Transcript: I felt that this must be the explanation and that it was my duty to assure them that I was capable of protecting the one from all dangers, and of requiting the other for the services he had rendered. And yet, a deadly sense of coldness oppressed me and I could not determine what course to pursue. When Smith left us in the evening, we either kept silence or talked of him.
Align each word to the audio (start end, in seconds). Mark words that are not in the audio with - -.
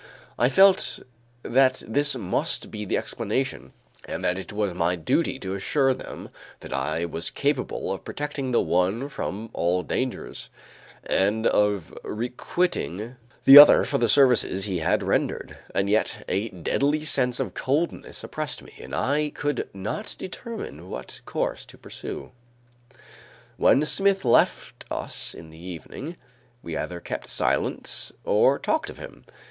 I 0.39 0.49
felt 0.49 0.99
that 1.43 1.83
this 1.87 2.15
must 2.15 2.71
be 2.71 2.85
the 2.85 2.97
explanation 2.97 3.71
and 4.03 4.25
that 4.25 4.39
it 4.39 4.51
was 4.51 4.73
my 4.73 4.95
duty 4.95 5.37
to 5.37 5.53
assure 5.53 5.93
them 5.93 6.29
that 6.61 6.73
I 6.73 7.05
was 7.05 7.29
capable 7.29 7.93
of 7.93 8.03
protecting 8.03 8.51
the 8.51 8.61
one 8.61 9.09
from 9.09 9.51
all 9.53 9.83
dangers, 9.83 10.49
and 11.03 11.45
of 11.45 11.95
requiting 12.03 13.15
the 13.45 13.59
other 13.59 13.83
for 13.85 13.99
the 13.99 14.09
services 14.09 14.63
he 14.63 14.79
had 14.79 15.03
rendered. 15.03 15.59
And 15.75 15.87
yet, 15.87 16.25
a 16.27 16.49
deadly 16.49 17.05
sense 17.05 17.39
of 17.39 17.53
coldness 17.53 18.23
oppressed 18.23 18.63
me 18.63 18.73
and 18.79 18.95
I 18.95 19.29
could 19.29 19.69
not 19.71 20.15
determine 20.17 20.89
what 20.89 21.21
course 21.25 21.63
to 21.67 21.77
pursue. 21.77 22.31
When 23.55 23.85
Smith 23.85 24.25
left 24.25 24.83
us 24.89 25.35
in 25.35 25.51
the 25.51 25.61
evening, 25.63 26.17
we 26.63 26.75
either 26.75 26.99
kept 26.99 27.29
silence 27.29 28.11
or 28.23 28.57
talked 28.57 28.89
of 28.89 28.97
him. 28.97 29.25